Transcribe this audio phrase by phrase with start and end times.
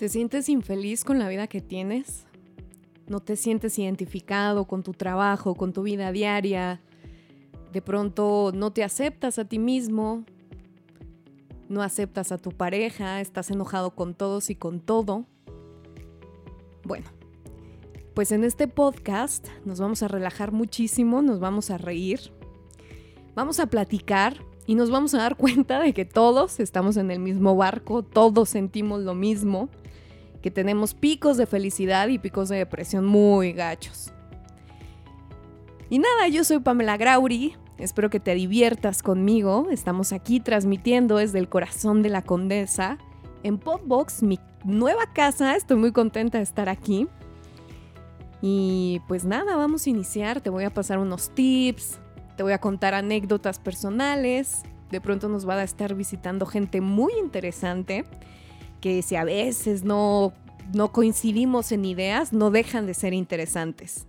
[0.00, 2.24] ¿Te sientes infeliz con la vida que tienes?
[3.06, 6.80] ¿No te sientes identificado con tu trabajo, con tu vida diaria?
[7.70, 10.24] De pronto no te aceptas a ti mismo,
[11.68, 15.26] no aceptas a tu pareja, estás enojado con todos y con todo.
[16.82, 17.08] Bueno,
[18.14, 22.32] pues en este podcast nos vamos a relajar muchísimo, nos vamos a reír,
[23.34, 27.18] vamos a platicar y nos vamos a dar cuenta de que todos estamos en el
[27.18, 29.68] mismo barco, todos sentimos lo mismo
[30.42, 34.12] que tenemos picos de felicidad y picos de depresión muy gachos.
[35.88, 41.38] Y nada, yo soy Pamela Grauri, espero que te diviertas conmigo, estamos aquí transmitiendo desde
[41.40, 42.98] el corazón de la condesa
[43.42, 47.08] en Popbox, mi nueva casa, estoy muy contenta de estar aquí.
[48.42, 51.98] Y pues nada, vamos a iniciar, te voy a pasar unos tips,
[52.36, 57.12] te voy a contar anécdotas personales, de pronto nos va a estar visitando gente muy
[57.18, 58.04] interesante
[58.80, 60.32] que si a veces no,
[60.74, 64.06] no coincidimos en ideas, no dejan de ser interesantes.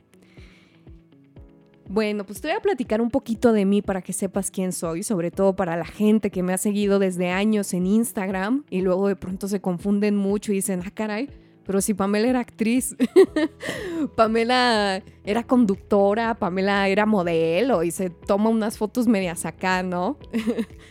[1.87, 5.03] Bueno, pues te voy a platicar un poquito de mí para que sepas quién soy,
[5.03, 9.09] sobre todo para la gente que me ha seguido desde años en Instagram y luego
[9.09, 11.29] de pronto se confunden mucho y dicen, ah, caray,
[11.65, 12.95] pero si Pamela era actriz,
[14.15, 20.17] Pamela era conductora, Pamela era modelo y se toma unas fotos medias acá, ¿no?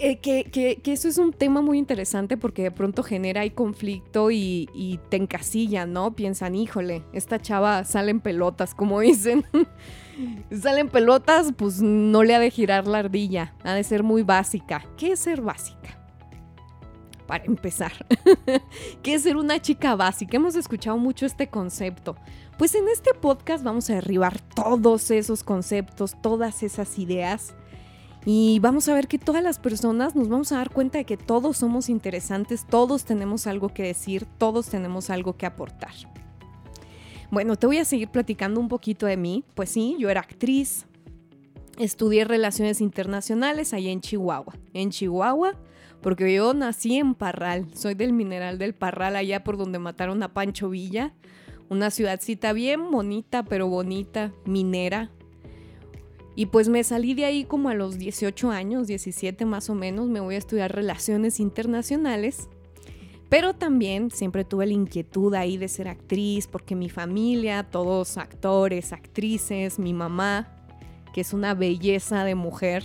[0.00, 5.00] Eh, que, eso es un tema muy interesante porque de pronto genera ahí conflicto y,
[5.08, 6.14] te encasilla, ¿no?
[6.14, 9.44] Piensan, híjole, esta chava sale en pelotas, como dicen.
[10.50, 14.84] Salen pelotas, pues no le ha de girar la ardilla, ha de ser muy básica.
[14.96, 15.96] ¿Qué es ser básica?
[17.26, 17.92] Para empezar,
[19.02, 20.36] ¿qué es ser una chica básica?
[20.36, 22.16] Hemos escuchado mucho este concepto.
[22.56, 27.54] Pues en este podcast vamos a derribar todos esos conceptos, todas esas ideas
[28.24, 31.16] y vamos a ver que todas las personas nos vamos a dar cuenta de que
[31.16, 35.92] todos somos interesantes, todos tenemos algo que decir, todos tenemos algo que aportar.
[37.30, 39.44] Bueno, te voy a seguir platicando un poquito de mí.
[39.54, 40.86] Pues sí, yo era actriz,
[41.78, 44.54] estudié relaciones internacionales allá en Chihuahua.
[44.72, 45.54] En Chihuahua,
[46.00, 50.32] porque yo nací en Parral, soy del mineral del Parral, allá por donde mataron a
[50.32, 51.14] Pancho Villa.
[51.68, 55.10] Una ciudadcita bien bonita, pero bonita, minera,
[56.38, 60.06] y pues me salí de ahí como a los 18 años, 17 más o menos,
[60.06, 62.48] me voy a estudiar relaciones internacionales.
[63.28, 68.92] Pero también siempre tuve la inquietud ahí de ser actriz, porque mi familia, todos actores,
[68.92, 70.48] actrices, mi mamá,
[71.12, 72.84] que es una belleza de mujer,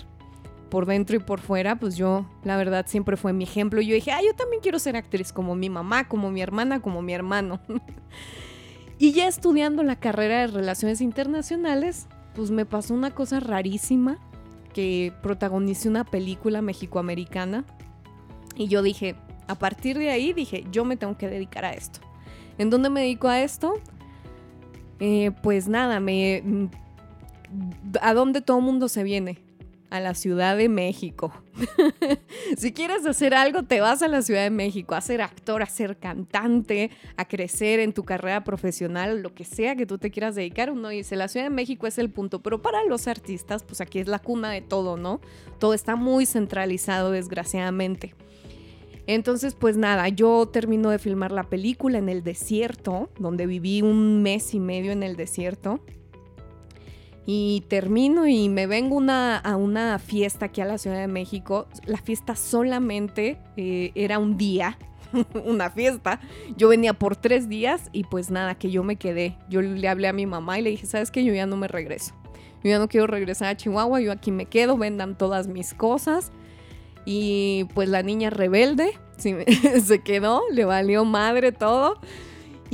[0.71, 3.81] por dentro y por fuera, pues yo, la verdad, siempre fue mi ejemplo.
[3.81, 7.03] Yo dije, ah, yo también quiero ser actriz como mi mamá, como mi hermana, como
[7.03, 7.59] mi hermano.
[8.97, 14.17] y ya estudiando la carrera de relaciones internacionales, pues me pasó una cosa rarísima,
[14.73, 17.63] que protagonicé una película mexicoamericana
[18.55, 19.15] y yo dije,
[19.47, 21.99] a partir de ahí dije, yo me tengo que dedicar a esto.
[22.57, 23.73] ¿En dónde me dedico a esto?
[24.99, 26.69] Eh, pues nada, me...
[28.01, 29.39] ¿A dónde todo mundo se viene?
[29.93, 31.31] A la Ciudad de México.
[32.57, 35.67] si quieres hacer algo, te vas a la Ciudad de México, a ser actor, a
[35.67, 40.33] ser cantante, a crecer en tu carrera profesional, lo que sea que tú te quieras
[40.33, 40.71] dedicar.
[40.71, 43.99] Uno dice, la Ciudad de México es el punto, pero para los artistas, pues aquí
[43.99, 45.21] es la cuna de todo, ¿no?
[45.59, 48.15] Todo está muy centralizado, desgraciadamente.
[49.05, 54.23] Entonces, pues nada, yo termino de filmar la película en el desierto, donde viví un
[54.23, 55.81] mes y medio en el desierto
[57.25, 61.67] y termino y me vengo a una fiesta aquí a la Ciudad de México.
[61.85, 64.77] La fiesta solamente eh, era un día,
[65.45, 66.19] una fiesta.
[66.57, 69.37] Yo venía por tres días y pues nada, que yo me quedé.
[69.49, 71.23] Yo le hablé a mi mamá y le dije, ¿sabes qué?
[71.23, 72.13] Yo ya no me regreso.
[72.63, 76.31] Yo ya no quiero regresar a Chihuahua, yo aquí me quedo, vendan todas mis cosas.
[77.05, 81.99] Y pues la niña rebelde se quedó, le valió madre todo.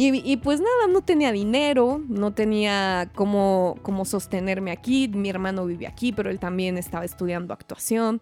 [0.01, 5.09] Y, pues nada, no tenía dinero, no tenía cómo, cómo sostenerme aquí.
[5.09, 8.21] Mi hermano vive aquí, pero él también estaba estudiando actuación.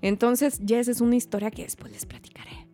[0.00, 2.68] Entonces, ya esa es una historia que después les platicaré.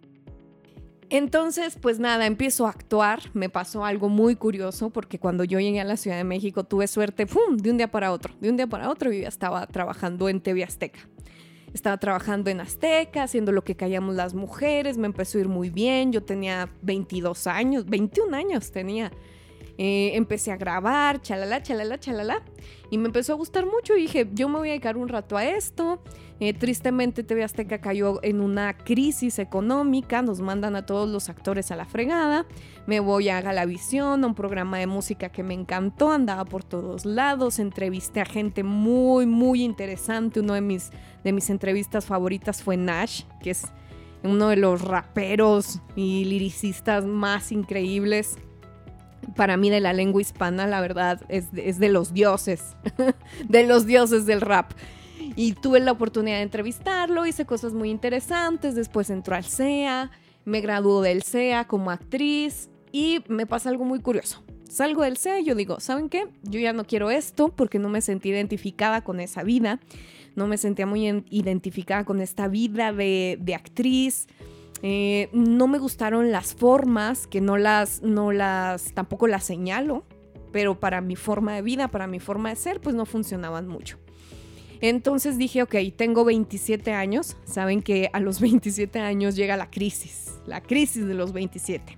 [1.08, 3.22] Entonces, pues nada, empiezo a actuar.
[3.32, 6.86] Me pasó algo muy curioso porque cuando yo llegué a la Ciudad de México tuve
[6.86, 7.24] suerte,
[7.56, 8.34] de un día para otro.
[8.42, 11.00] De un día para otro yo ya estaba trabajando en TV Azteca.
[11.74, 15.70] Estaba trabajando en Azteca, haciendo lo que callamos las mujeres, me empezó a ir muy
[15.70, 19.10] bien, yo tenía 22 años, 21 años tenía.
[19.76, 22.42] Eh, empecé a grabar, chalala, chalala, chalala,
[22.90, 25.44] y me empezó a gustar mucho dije, yo me voy a dedicar un rato a
[25.44, 26.00] esto.
[26.40, 31.70] Eh, tristemente TV Azteca cayó en una crisis económica, nos mandan a todos los actores
[31.70, 32.46] a la fregada,
[32.86, 37.04] me voy a Galavisión, a un programa de música que me encantó, andaba por todos
[37.04, 40.90] lados, entrevisté a gente muy, muy interesante, uno de mis,
[41.22, 43.64] de mis entrevistas favoritas fue Nash, que es
[44.24, 48.38] uno de los raperos y liricistas más increíbles
[49.36, 52.76] para mí de la lengua hispana, la verdad, es, es de los dioses,
[53.48, 54.72] de los dioses del rap.
[55.36, 60.10] Y tuve la oportunidad de entrevistarlo, hice cosas muy interesantes, después entró al CEA,
[60.44, 64.42] me graduó del CEA como actriz y me pasa algo muy curioso.
[64.68, 66.26] Salgo del CEA y yo digo, ¿saben qué?
[66.42, 69.80] Yo ya no quiero esto porque no me sentí identificada con esa vida,
[70.34, 74.26] no me sentía muy identificada con esta vida de, de actriz.
[74.86, 80.04] Eh, no me gustaron las formas, que no las, no las, tampoco las señalo,
[80.52, 83.98] pero para mi forma de vida, para mi forma de ser, pues no funcionaban mucho.
[84.82, 87.38] Entonces dije, ok, tengo 27 años.
[87.46, 91.96] Saben que a los 27 años llega la crisis, la crisis de los 27.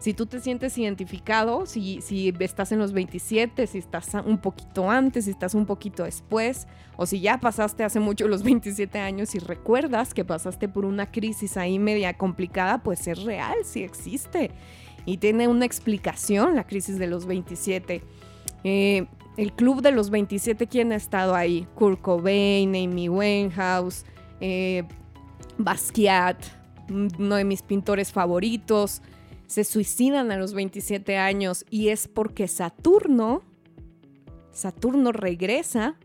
[0.00, 4.90] Si tú te sientes identificado, si, si estás en los 27, si estás un poquito
[4.90, 6.66] antes, si estás un poquito después,
[6.96, 11.10] o si ya pasaste hace mucho los 27 años y recuerdas que pasaste por una
[11.10, 14.50] crisis ahí media complicada, pues es real, sí existe.
[15.04, 18.02] Y tiene una explicación la crisis de los 27.
[18.64, 19.06] Eh,
[19.36, 21.66] el club de los 27, ¿quién ha estado ahí?
[21.74, 24.06] Kurt Cobain, Amy Winehouse,
[24.40, 24.84] eh,
[25.58, 26.38] Basquiat,
[26.88, 29.02] uno de mis pintores favoritos,
[29.50, 33.42] se suicidan a los 27 años y es porque Saturno,
[34.52, 35.96] Saturno regresa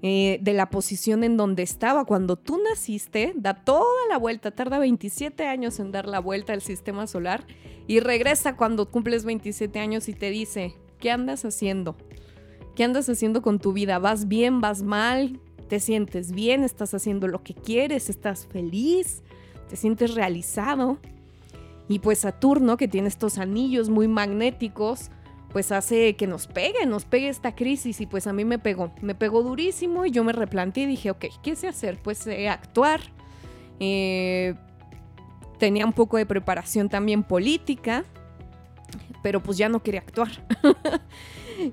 [0.00, 4.78] eh, de la posición en donde estaba cuando tú naciste, da toda la vuelta, tarda
[4.78, 7.46] 27 años en dar la vuelta al sistema solar
[7.86, 11.98] y regresa cuando cumples 27 años y te dice, ¿qué andas haciendo?
[12.74, 13.98] ¿Qué andas haciendo con tu vida?
[13.98, 14.62] ¿Vas bien?
[14.62, 15.38] ¿Vas mal?
[15.68, 16.64] ¿Te sientes bien?
[16.64, 18.08] ¿Estás haciendo lo que quieres?
[18.08, 19.22] ¿Estás feliz?
[19.68, 20.98] ¿Te sientes realizado?
[21.88, 25.10] Y pues Saturno, que tiene estos anillos muy magnéticos,
[25.50, 28.92] pues hace que nos pegue, nos pegue esta crisis y pues a mí me pegó,
[29.00, 31.98] me pegó durísimo y yo me replanteé y dije, ok, ¿qué sé hacer?
[32.02, 33.00] Pues eh, actuar.
[33.78, 34.54] Eh,
[35.58, 38.04] tenía un poco de preparación también política,
[39.22, 40.30] pero pues ya no quería actuar.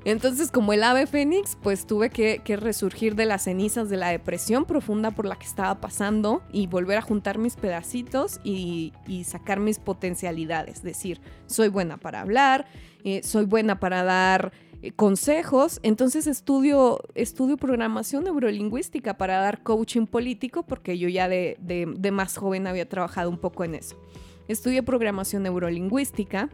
[0.05, 4.65] Entonces, como el ave fénix, pues tuve que, resurgir de las cenizas de la depresión
[4.65, 8.93] profunda por la que estaba pasando y volver a juntar mis pedacitos y,
[9.25, 10.83] sacar mis potencialidades.
[10.83, 12.65] Decir, soy buena para hablar,
[13.03, 14.51] eh, soy buena para dar
[14.83, 15.79] eh, consejos.
[15.81, 22.67] Entonces estudio, estudio programación neurolingüística para dar coaching político porque yo ya de, más joven
[22.67, 23.95] había trabajado un poco en eso.
[24.49, 26.49] Estudié programación neurolingüística,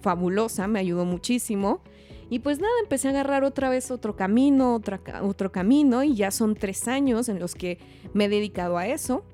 [0.00, 1.82] fabulosa, me ayudó muchísimo.
[2.30, 4.80] Y pues nada, empecé a agarrar otra vez otro camino,
[5.22, 7.78] otro camino, y ya son tres años en los que
[8.14, 9.24] me he dedicado a eso.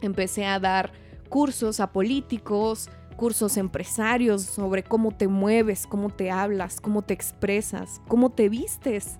[0.00, 0.92] Empecé a dar
[1.28, 8.00] cursos a políticos, cursos empresarios sobre cómo te mueves, cómo te hablas, cómo te expresas,
[8.08, 9.18] cómo te vistes,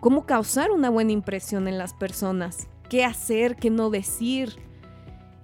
[0.00, 4.56] cómo causar una buena impresión en las personas, qué hacer, qué no decir,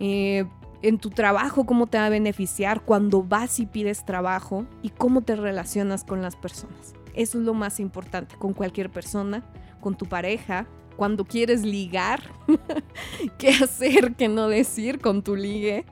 [0.01, 0.47] eh,
[0.85, 5.23] en tu trabajo, cómo te va a beneficiar cuando vas y pides trabajo y cómo
[5.23, 6.93] te relacionas con las personas.
[7.15, 9.43] Eso es lo más importante con cualquier persona,
[9.81, 10.67] con tu pareja,
[10.99, 12.21] cuando quieres ligar,
[13.39, 15.87] qué hacer, qué no decir con tu ligue.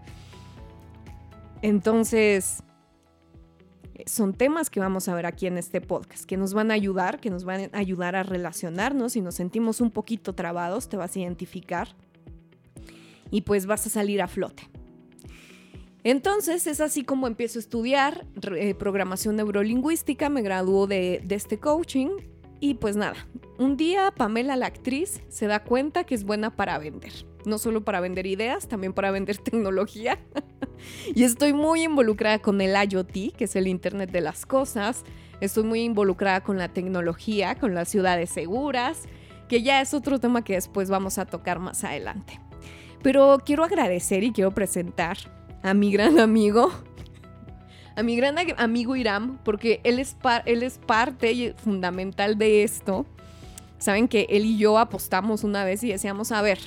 [1.62, 2.62] Entonces,
[4.04, 7.18] son temas que vamos a ver aquí en este podcast, que nos van a ayudar,
[7.18, 9.12] que nos van a ayudar a relacionarnos.
[9.12, 11.88] Si nos sentimos un poquito trabados, te vas a identificar
[13.30, 14.68] y pues vas a salir a flote.
[16.04, 22.08] Entonces es así como empiezo a estudiar eh, programación neurolingüística, me graduó de, este coaching
[22.58, 23.28] y pues nada,
[23.58, 27.12] un día Pamela la actriz se da cuenta que es buena para vender,
[27.44, 30.18] no solo para vender ideas, también para vender tecnología.
[31.14, 35.04] y estoy muy involucrada con el IoT, que es el Internet de las Cosas,
[35.40, 39.02] estoy muy involucrada con la tecnología, con las ciudades seguras,
[39.48, 42.40] que ya es otro tema que después vamos a tocar más adelante.
[43.02, 45.16] Pero quiero agradecer y quiero presentar
[45.62, 46.70] a mi gran amigo,
[47.96, 50.16] a mi gran amigo Iram, porque él es,
[50.46, 53.06] él es parte fundamental de esto.
[53.78, 56.58] Saben que él y yo apostamos una vez y decíamos, a ver,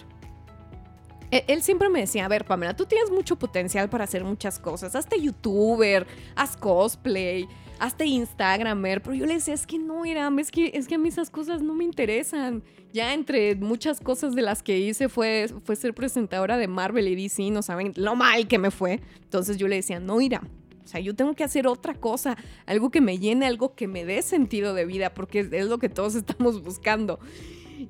[1.32, 4.60] él, él, siempre me decía, a ver, Pamela, tú tienes mucho potencial para hacer muchas
[4.60, 4.96] cosas.
[4.96, 7.48] Hazte youtuber, haz cosplay,
[7.80, 10.98] hasta Instagramer, pero yo le decía, es que no, Iram, es que, es que a
[10.98, 12.64] mí esas cosas no me interesan.
[12.94, 17.16] Ya entre muchas cosas de las que hice fue, fue ser presentadora de Marvel y
[17.16, 19.02] DC, no saben lo mal que me fue.
[19.24, 20.48] Entonces yo le decía, no, Iram,
[20.86, 24.06] o sea, yo tengo que hacer otra cosa, algo que me llene, algo que me
[24.06, 27.20] dé sentido de vida, porque es, lo que todos estamos buscando.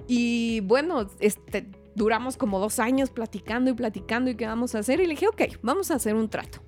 [0.08, 5.02] Y bueno, este, duramos como dos años platicando y platicando y qué vamos a hacer.
[5.02, 6.60] Y le dije, ok, vamos a hacer un trato.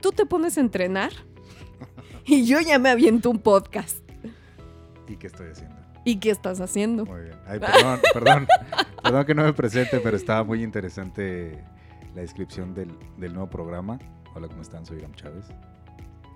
[0.00, 1.12] Tú te pones a entrenar
[2.26, 3.98] y yo ya me aviento un podcast.
[5.08, 5.76] ¿Y qué estoy haciendo?
[6.04, 7.04] ¿Y qué estás haciendo?
[7.06, 7.36] Muy bien.
[7.46, 8.46] Ay, perdón, perdón,
[9.02, 11.62] perdón que no me presente, pero estaba muy interesante
[12.14, 13.98] la descripción del, del nuevo programa.
[14.34, 14.84] Hola, ¿cómo están?
[14.86, 15.46] Soy Iram Chávez.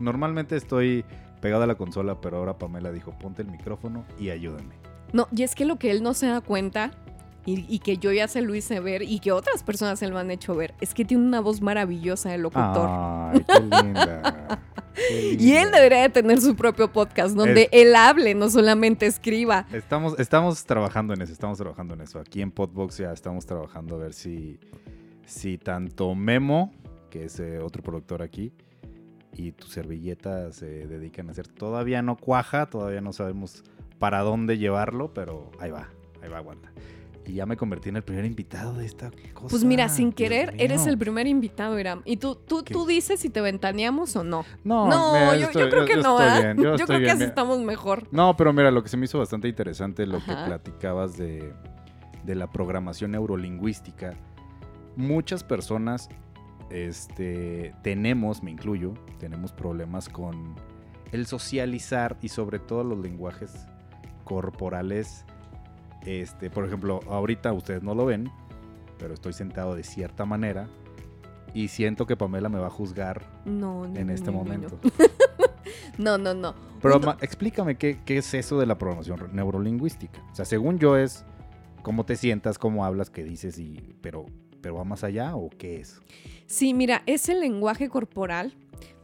[0.00, 1.04] Normalmente estoy
[1.40, 4.74] pegado a la consola, pero ahora Pamela dijo, ponte el micrófono y ayúdame.
[5.12, 6.90] No, y es que lo que él no se da cuenta
[7.48, 10.18] y, y que yo ya se lo hice ver y que otras personas se lo
[10.18, 12.86] han hecho ver, es que tiene una voz maravillosa de locutor.
[12.90, 14.60] Ay, qué linda.
[14.94, 19.06] qué Y él debería de tener su propio podcast donde Es- él hable, no solamente
[19.06, 19.66] escriba.
[19.72, 22.18] Estamos, estamos trabajando en eso, estamos trabajando en eso.
[22.18, 24.60] Aquí en Podbox ya estamos trabajando a ver si,
[25.24, 26.70] si tanto Memo,
[27.08, 28.52] que es eh, otro productor aquí,
[29.32, 31.48] y tu servilleta se dedican a hacer.
[31.48, 33.64] Todavía no cuaja, todavía no sabemos
[33.98, 35.88] para dónde llevarlo, pero ahí va,
[36.22, 36.70] ahí va, aguanta.
[37.28, 39.48] Y ya me convertí en el primer invitado de esta cosa.
[39.50, 42.00] Pues mira, sin querer, eres el primer invitado, Iram.
[42.06, 42.72] Y tú, tú, ¿Qué?
[42.72, 44.44] tú dices si te ventaneamos o no.
[44.64, 46.20] No, No, mira, yo, yo creo que yo no.
[46.20, 47.28] estoy bien, yo Yo, estoy creo que así mira.
[47.28, 48.08] estamos mejor.
[48.10, 51.52] No, pero mira, lo que se me hizo bastante interesante lo que platicabas de,
[52.24, 54.14] de la programación neurolingüística.
[54.96, 56.08] Muchas personas
[56.70, 60.54] este, tenemos, me incluyo, tenemos problemas con
[61.12, 63.66] el socializar y sobre todo los lenguajes
[64.24, 65.24] corporales.
[66.06, 68.30] Este, por ejemplo, ahorita ustedes no lo ven,
[68.98, 70.68] pero estoy sentado de cierta manera
[71.54, 74.78] y siento que Pamela me va a juzgar No, no, en este no, momento.
[75.98, 76.54] No, no, no.
[76.80, 80.22] Pero ma- explícame qué, qué es eso de la programación neurolingüística.
[80.30, 81.24] O sea, según yo es
[81.82, 84.24] cómo te sientas, cómo hablas, qué dices, y pero,
[84.60, 86.00] pero va más allá o qué es.
[86.46, 88.54] Sí, mira, ese lenguaje corporal,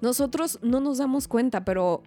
[0.00, 2.02] nosotros no nos damos cuenta, pero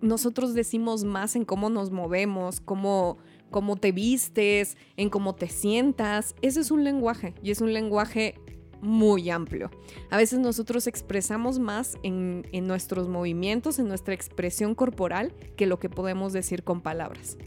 [0.00, 3.18] nosotros decimos más en cómo nos movemos, cómo,
[3.52, 6.34] cómo te vistes, en cómo te sientas.
[6.42, 8.34] Ese es un lenguaje y es un lenguaje
[8.80, 9.70] muy amplio.
[10.10, 15.78] A veces nosotros expresamos más en, en nuestros movimientos, en nuestra expresión corporal, que lo
[15.78, 17.38] que podemos decir con palabras.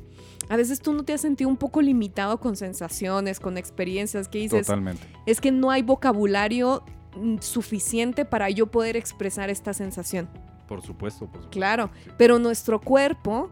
[0.48, 4.38] A veces tú no te has sentido un poco limitado con sensaciones, con experiencias que
[4.38, 5.02] dices, Totalmente.
[5.26, 6.84] es que no hay vocabulario
[7.18, 10.30] mm, suficiente para yo poder expresar esta sensación.
[10.68, 11.50] Por supuesto, por supuesto.
[11.50, 12.12] Claro, Sí.
[12.18, 13.50] pero nuestro cuerpo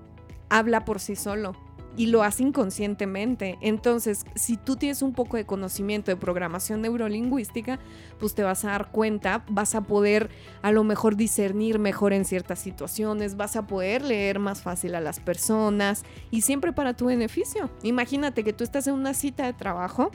[0.49, 1.53] habla por sí solo
[1.95, 3.57] y lo hace inconscientemente.
[3.61, 7.79] Entonces, si tú tienes un poco de conocimiento de programación neurolingüística,
[8.19, 10.29] pues te vas a dar cuenta, vas a poder
[10.61, 15.01] a lo mejor discernir mejor en ciertas situaciones, vas a poder leer más fácil a
[15.01, 17.69] las personas y siempre para tu beneficio.
[17.83, 20.11] Imagínate que tú estás en una cita de trabajo,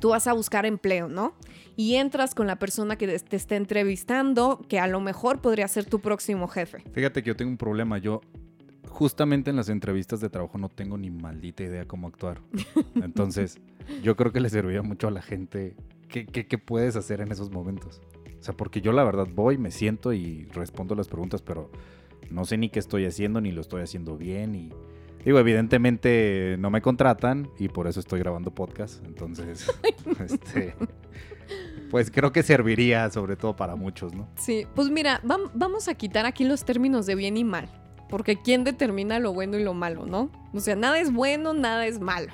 [0.00, 1.34] tú vas a buscar empleo, ¿no?
[1.76, 5.84] Y entras con la persona que te está entrevistando, que a lo mejor podría ser
[5.86, 6.84] tu próximo jefe.
[6.92, 7.98] Fíjate que yo tengo un problema.
[7.98, 8.20] Yo,
[8.92, 12.40] justamente en las entrevistas de trabajo, no tengo ni maldita idea cómo actuar.
[12.94, 13.58] Entonces,
[14.02, 15.74] yo creo que le serviría mucho a la gente.
[16.08, 18.00] ¿Qué, qué, qué puedes hacer en esos momentos?
[18.38, 21.70] O sea, porque yo la verdad voy, me siento y respondo las preguntas, pero
[22.30, 24.54] no sé ni qué estoy haciendo, ni lo estoy haciendo bien.
[24.54, 24.70] Y
[25.24, 29.02] digo, evidentemente no me contratan y por eso estoy grabando podcast.
[29.06, 29.70] Entonces,
[30.20, 30.74] este,
[31.90, 34.28] pues creo que serviría sobre todo para muchos, ¿no?
[34.36, 37.68] Sí, pues mira, vam- vamos a quitar aquí los términos de bien y mal,
[38.12, 40.28] porque ¿quién determina lo bueno y lo malo, no?
[40.52, 42.30] O sea, nada es bueno, nada es malo,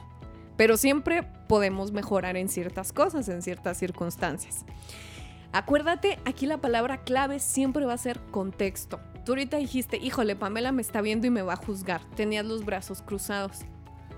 [0.57, 4.65] pero siempre podemos mejorar en ciertas cosas, en ciertas circunstancias.
[5.53, 8.99] Acuérdate, aquí la palabra clave siempre va a ser contexto.
[9.25, 12.01] Tú ahorita dijiste, híjole, Pamela me está viendo y me va a juzgar.
[12.17, 13.59] Tenías los brazos cruzados.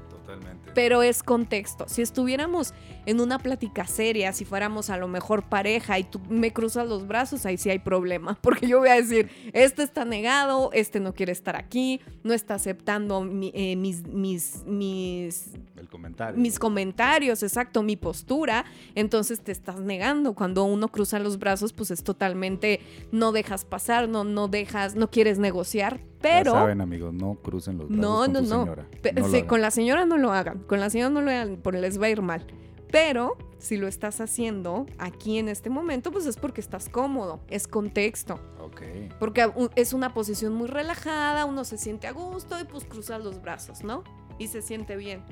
[0.09, 0.73] Totalmente.
[0.75, 1.87] Pero es contexto.
[1.89, 2.73] Si estuviéramos
[3.07, 7.07] en una plática seria, si fuéramos a lo mejor pareja y tú me cruzas los
[7.07, 8.39] brazos, ahí sí hay problema.
[8.43, 12.55] Porque yo voy a decir, este está negado, este no quiere estar aquí, no está
[12.55, 16.39] aceptando mi- eh, mis, mis, mis, El comentario.
[16.41, 18.65] mis comentarios, exacto, mi postura.
[18.95, 20.35] Entonces te estás negando.
[20.35, 22.81] Cuando uno cruza los brazos, pues es totalmente,
[23.13, 26.01] no dejas pasar, no, no dejas, no quieres negociar.
[26.21, 26.53] Pero...
[26.53, 28.61] Ya saben, amigos, no crucen los brazos No, con no, tu no.
[28.65, 28.87] señora.
[29.17, 30.59] No sí, con la señora no lo hagan.
[30.61, 32.45] Con la señora no lo hagan, porque les va a ir mal.
[32.91, 37.41] Pero si lo estás haciendo aquí en este momento, pues es porque estás cómodo.
[37.49, 38.41] Es contexto.
[38.61, 38.83] Ok.
[39.19, 43.41] Porque es una posición muy relajada, uno se siente a gusto y pues cruzas los
[43.43, 44.03] brazos, ¿no?
[44.39, 45.23] Y se siente bien.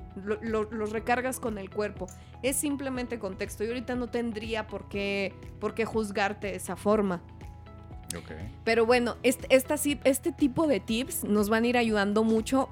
[0.43, 2.07] Lo- recargas con el cuerpo.
[2.43, 3.65] Es simplemente contexto.
[3.65, 7.23] Y ahorita no tendría por qué, por qué juzgarte de esa forma.
[8.17, 8.33] Ok.
[8.65, 12.69] Pero bueno, este, esta este tipo de tips nos van a ir ayudando mucho.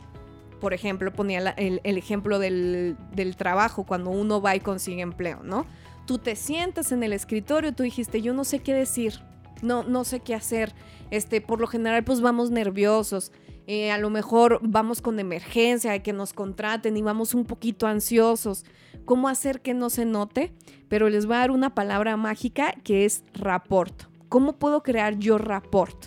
[0.60, 5.02] Por ejemplo, ponía la- el, el ejemplo del, del trabajo, cuando uno va y consigue
[5.02, 5.66] empleo, ¿no?
[6.06, 9.20] Tú te sientas en el escritorio, tú dijiste, yo no sé qué decir,
[9.62, 10.72] no, no sé qué hacer.
[11.10, 13.32] Este, por lo general, pues vamos nerviosos.
[13.68, 18.64] eh, a lo mejor vamos con emergencia que nos contraten y vamos un poquito ansiosos.
[19.04, 20.52] ¿Cómo hacer que no se note?
[20.88, 24.04] Pero les voy a dar una palabra mágica que es rapport.
[24.28, 26.06] ¿Cómo puedo crear yo rapport?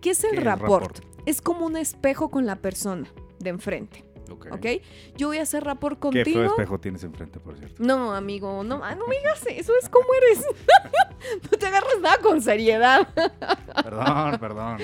[0.00, 0.98] ¿Qué es el ¿Qué es rapport?
[1.26, 4.04] Es como un espejo con la persona de enfrente.
[4.30, 4.46] Ok.
[4.52, 4.66] ¿ok?
[5.16, 6.44] Yo voy a hacer rapport Qué feo contigo.
[6.44, 7.82] espejo tienes enfrente, por cierto.
[7.82, 10.44] No, amigo, no, ah, no me digas eso, es como eres.
[11.50, 13.08] no te agarras nada con seriedad.
[13.82, 14.78] Perdón, perdón.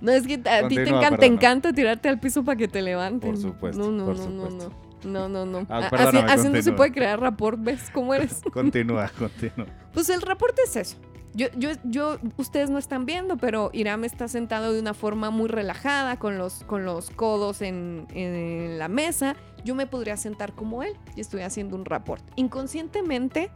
[0.00, 1.26] No, es que a ti te encanta, te perdona.
[1.26, 3.32] encanta tirarte al piso para que te levanten.
[3.32, 4.68] Por supuesto, No, no, por no, supuesto.
[4.70, 4.86] no, no.
[5.04, 5.66] No, no, no.
[5.68, 8.40] Ah, perdóname, así, así no se puede crear rapport, ¿ves cómo eres?
[8.52, 9.66] Continúa, continúa.
[9.92, 10.96] Pues el reporte es eso.
[11.36, 15.48] Yo, yo, yo, ustedes no están viendo, pero Iram está sentado de una forma muy
[15.48, 19.36] relajada, con los, con los codos en, en la mesa.
[19.62, 22.24] Yo me podría sentar como él y estoy haciendo un rapport.
[22.36, 23.50] Inconscientemente,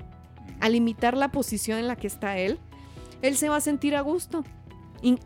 [0.60, 2.58] al imitar la posición en la que está él,
[3.22, 4.44] él se va a sentir a gusto.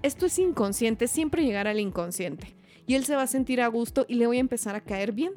[0.03, 2.57] Esto es inconsciente, siempre llegar al inconsciente.
[2.87, 5.11] Y él se va a sentir a gusto y le voy a empezar a caer
[5.11, 5.33] bien.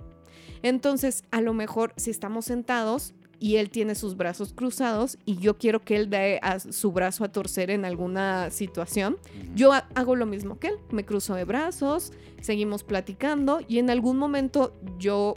[0.61, 5.57] Entonces, a lo mejor si estamos sentados y él tiene sus brazos cruzados y yo
[5.57, 9.17] quiero que él dé a su brazo a torcer en alguna situación,
[9.55, 10.75] yo ha- hago lo mismo que él.
[10.91, 15.35] Me cruzo de brazos, seguimos platicando y en algún momento yo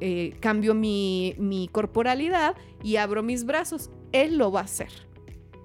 [0.00, 3.90] eh, cambio mi, mi corporalidad y abro mis brazos.
[4.12, 4.90] Él lo va a hacer.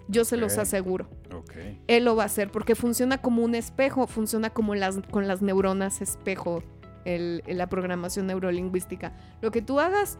[0.08, 1.08] Yo se los aseguro.
[1.88, 5.42] Él lo va a hacer porque funciona como un espejo, funciona como las, con las
[5.44, 6.64] neuronas espejo,
[7.06, 9.14] el- la programación neurolingüística.
[9.42, 10.18] Lo que tú hagas,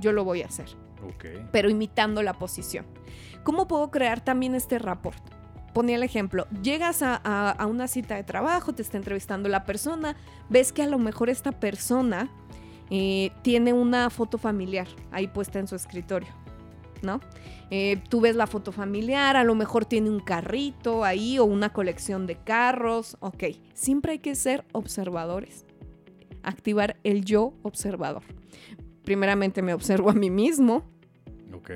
[0.00, 0.66] yo lo voy a hacer
[1.06, 1.24] Ok.
[1.52, 2.84] pero imitando la posición.
[3.44, 5.18] ¿Cómo puedo crear también este rapport?
[5.72, 9.64] Ponía el ejemplo, llegas a, a- a una cita de trabajo, te está entrevistando la
[9.64, 10.16] persona,
[10.48, 12.30] ves que a lo mejor esta persona
[12.90, 16.28] eh, tiene una foto familiar ahí puesta en su escritorio,
[17.02, 17.20] ¿no?
[17.70, 21.72] Eh, tú ves la foto familiar, a lo mejor tiene un carrito ahí o una
[21.72, 25.66] colección de carros, ok, siempre hay que ser observadores,
[26.42, 28.22] activar el yo observador.
[29.06, 30.82] Primeramente me observo a mí mismo,
[31.54, 31.70] Ok.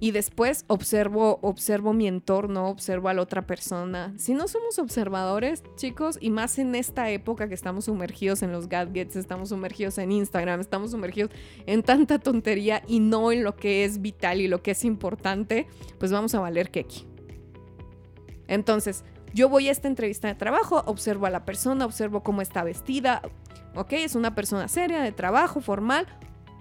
[0.00, 4.12] y después observo, observo mi entorno, observo a la otra persona.
[4.18, 8.68] Si no somos observadores, chicos, y más en esta época que estamos sumergidos en los
[8.68, 11.30] gadgets, estamos sumergidos en Instagram, estamos sumergidos
[11.64, 15.68] en tanta tontería y no en lo que es vital y lo que es importante,
[16.00, 17.06] pues vamos a valer keki.
[18.48, 22.64] Entonces, yo voy a esta entrevista de trabajo, observo a la persona, observo cómo está
[22.64, 23.22] vestida,
[23.76, 26.06] ok, es una persona seria, de trabajo, formal,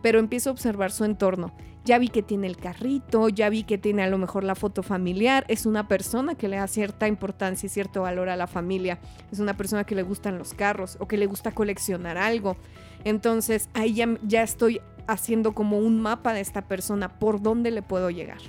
[0.04, 1.56] pero empiezo a observar su entorno.
[1.86, 4.84] Ya vi que tiene el carrito, ya vi que tiene a lo mejor la foto
[4.84, 9.00] familiar, es una persona que le da cierta importancia y cierto valor a la familia,
[9.32, 12.58] es una persona que le gustan los carros o que le gusta coleccionar algo.
[13.04, 17.82] Entonces ahí ya, ya estoy haciendo como un mapa de esta persona, por dónde le
[17.82, 18.40] puedo llegar.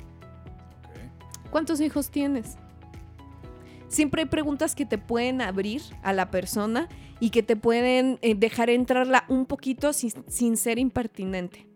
[1.51, 2.57] ¿Cuántos hijos tienes?
[3.95, 6.89] Siempre hay preguntas que te pueden abrir a la persona
[7.21, 11.69] y que te pueden eh, dejar entrarla un poquito sin, sin ser impertinente.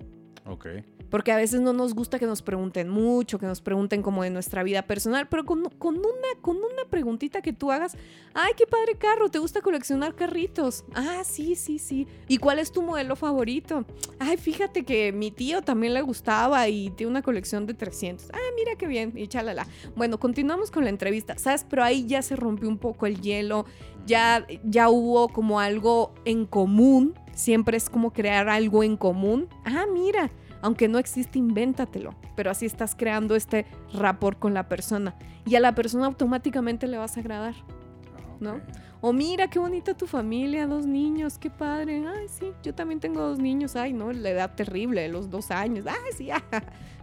[0.45, 0.67] Ok.
[1.11, 4.31] Porque a veces no nos gusta que nos pregunten mucho, que nos pregunten como de
[4.31, 7.97] nuestra vida personal, pero con, con una, con una preguntita que tú hagas,
[8.35, 10.85] ay, qué padre carro, ¿te gusta coleccionar carritos?
[10.95, 12.07] Ah, sí, sí, sí.
[12.29, 13.85] ¿Y cuál es tu modelo favorito?
[14.19, 18.31] Ay, fíjate que mi tío también le gustaba y tiene una colección de 300.
[18.33, 19.67] Ah, mira qué bien, y chalala.
[19.97, 21.65] Bueno, continuamos con la entrevista, ¿sabes?
[21.69, 23.65] Pero ahí ya se rompió un poco el hielo,
[24.07, 29.49] ya, ya hubo como algo en común, siempre es como crear algo en común.
[29.65, 30.31] Ah, mira
[30.63, 32.15] aunque no existe, invéntatelo.
[32.37, 35.15] Pero así estás creando este rapport con la persona.
[35.47, 37.55] Y a la persona automáticamente le vas a agradar.
[37.57, 38.37] Ah.
[38.41, 38.61] ¿No?
[39.01, 42.05] O mira, qué bonita tu familia, dos niños, qué padre.
[42.07, 43.77] Ay, sí, yo también tengo dos niños.
[43.77, 45.87] Ay, no, la edad terrible, los dos años.
[45.87, 46.31] Ay, sí,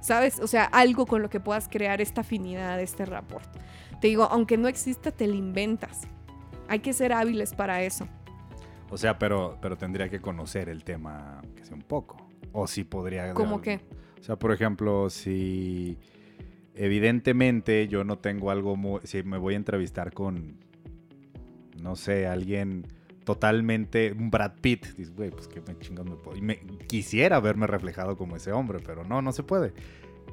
[0.01, 0.39] ¿sabes?
[0.39, 3.47] O sea, algo con lo que puedas crear esta afinidad, este rapport.
[4.01, 6.01] Te digo, aunque no exista, te lo inventas.
[6.67, 8.07] Hay que ser hábiles para eso.
[8.89, 12.24] O sea, pero, pero tendría que conocer el tema, que sea un poco.
[12.57, 13.33] O si podría...
[13.33, 13.81] ¿Cómo qué?
[14.19, 15.97] O sea, por ejemplo, si
[16.73, 19.01] evidentemente yo no tengo algo muy...
[19.03, 20.57] Si me voy a entrevistar con,
[21.81, 22.87] no sé, alguien
[23.23, 24.13] totalmente...
[24.13, 24.85] Un Brad Pitt.
[24.95, 26.37] Dices, güey, pues qué me chingón me puedo...
[26.37, 29.73] Y me, quisiera verme reflejado como ese hombre, pero no, no se puede.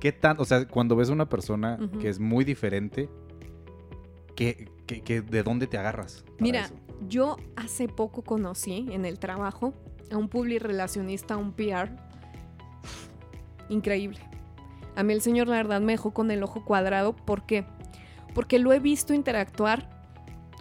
[0.01, 0.39] ¿Qué tan...
[0.41, 3.09] O sea, cuando ves una persona que es muy diferente,
[4.37, 6.25] ¿qué, qué- qué- de dónde te agarras?
[6.39, 6.75] Mira, eso?
[7.09, 9.75] yo hace poco conocí en el trabajo
[10.11, 11.91] a un publirelacionista, un PR.
[13.73, 14.21] Increíble.
[14.97, 17.17] A mí el señor, la verdad, me dejó con el ojo cuadrado.
[17.17, 17.65] ¿Por qué?
[18.35, 19.89] Porque lo he visto interactuar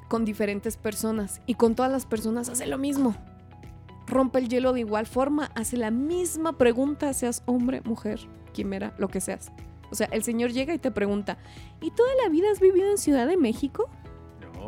[0.08, 3.16] con diferentes personas y con todas las personas hace lo mismo.
[4.08, 8.22] Rompe el hielo de igual forma, hace la misma pregunta, seas hombre, mujer,
[8.54, 9.52] quimera, lo que seas.
[9.90, 11.38] O sea, el señor llega y te pregunta,
[11.82, 13.90] ¿y toda la vida has vivido en Ciudad de México?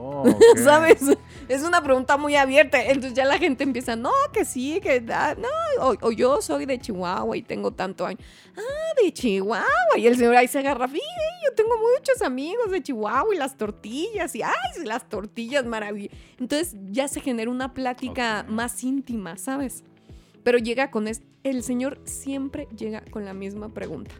[0.16, 0.26] Oh.
[0.58, 1.02] ¿Sabes?
[1.48, 2.82] Es una pregunta muy abierta.
[2.82, 5.48] Entonces ya la gente empieza, no, que sí, que ah, no,
[5.86, 8.18] o, o yo soy de Chihuahua y tengo tanto año.
[8.58, 9.98] Ah, de Chihuahua.
[9.98, 11.08] Y el señor ahí se agarra, fíjate,
[11.46, 16.18] yo tengo muchos amigos de Chihuahua y las tortillas y ay, las tortillas maravillosas.
[16.40, 19.84] Entonces ya se genera una plática más íntima, ¿sabes?
[20.44, 24.16] Pero llega con es el señor siempre llega con la misma pregunta.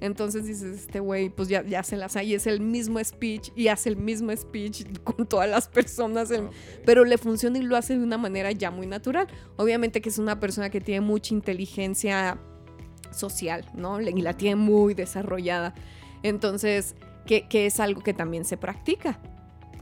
[0.00, 3.68] Entonces dices, este güey, pues ya, ya se las hay, es el mismo speech y
[3.68, 6.32] hace el mismo speech con todas las personas,
[6.84, 9.26] pero le funciona y lo hace de una manera ya muy natural.
[9.56, 12.38] Obviamente que es una persona que tiene mucha inteligencia
[13.10, 14.00] social, ¿no?
[14.00, 15.74] Y la tiene muy desarrollada.
[16.22, 16.94] Entonces,
[17.26, 19.18] que, que es algo que también se practica.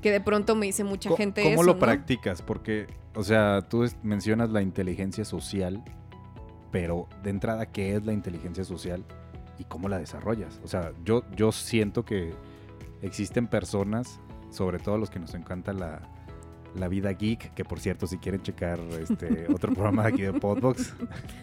[0.00, 1.79] Que de pronto me dice mucha Co- gente ¿Cómo eso, lo ¿no?
[1.81, 2.40] practicas?
[2.42, 5.83] Porque, o sea, tú mencionas la inteligencia social,
[6.70, 9.05] pero de entrada, ¿qué es la inteligencia social
[9.59, 10.61] y cómo la desarrollas?
[10.64, 12.33] O sea, yo, yo siento que
[13.03, 16.01] existen personas, sobre todo los que nos encanta la,
[16.75, 20.33] la vida geek, que por cierto, si quieren checar este otro programa de aquí de
[20.33, 20.95] Podbox,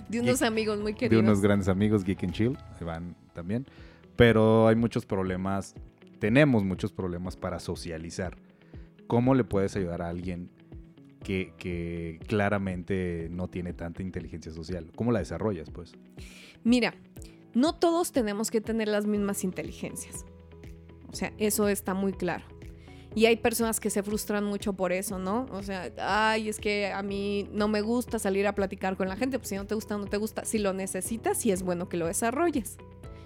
[0.10, 1.24] De unos amigos muy de queridos.
[1.24, 3.66] unos grandes amigos, Geek and Chill, ahí van también.
[4.16, 5.76] Pero hay muchos problemas,
[6.20, 8.38] tenemos muchos problemas para socializar.
[9.08, 10.50] ¿Cómo le puedes ayudar a alguien
[11.24, 14.92] que, que claramente no tiene tanta inteligencia social?
[14.96, 15.94] ¿Cómo la desarrollas, pues?
[16.64, 16.94] Mira,
[17.54, 20.26] no todos tenemos que tener las mismas inteligencias.
[21.12, 22.44] O sea, eso está muy claro.
[23.16, 25.46] Y hay personas que se frustran mucho por eso, ¿no?
[25.52, 29.16] O sea, ay, es que a mí no me gusta salir a platicar con la
[29.16, 30.46] gente, pues si no te gusta, no te gusta.
[30.46, 32.78] Si lo necesitas, sí es bueno que lo desarrolles.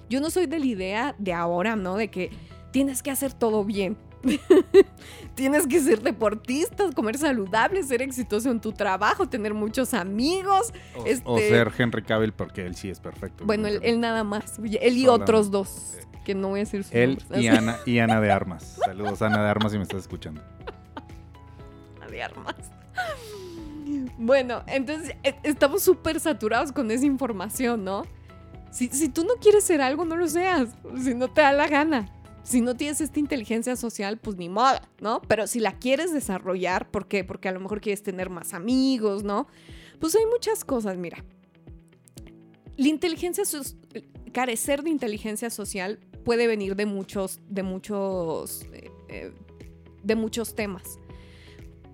[0.09, 1.95] Yo no soy de la idea de ahora, ¿no?
[1.95, 2.31] De que
[2.71, 3.97] tienes que hacer todo bien.
[5.35, 11.05] tienes que ser deportista, comer saludable, ser exitoso en tu trabajo, tener muchos amigos, O,
[11.05, 13.45] Este- o ser Henry Cavill, porque él sí es perfecto.
[13.45, 14.57] Bueno, él, nada más.
[14.59, 15.09] Él y Solamente.
[15.09, 15.97] otros dos.
[16.25, 17.41] Que no voy a decir sus Él nombres.
[17.41, 18.77] y Ana, y Ana de Armas.
[18.83, 20.41] Saludos, Ana de Armas, si me estás escuchando.
[22.11, 22.55] de armas.
[24.17, 28.03] Bueno, entonces e- estamos súper saturados con esa información, ¿no?
[28.71, 30.69] Si, si tú no quieres ser algo, no lo seas.
[31.01, 32.09] Si no te da la gana.
[32.47, 35.21] Si no tienes esta inteligencia social, pues ni modo, ¿no?
[35.27, 37.25] Pero si la quieres desarrollar, ¿por qué?
[37.25, 39.47] Porque a lo mejor quieres tener más amigos, ¿no?
[39.99, 41.25] Pues hay muchas cosas, mira.
[42.77, 43.43] La inteligencia,
[44.31, 49.33] carecer de inteligencia social puede venir de muchos, de muchos, eh, eh,
[50.03, 50.99] de muchos temas.